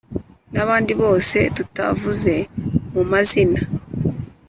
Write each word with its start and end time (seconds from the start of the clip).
n’abandi 0.53 0.91
bose 1.01 1.37
tutavuze 1.55 2.33
mumazina 2.93 3.61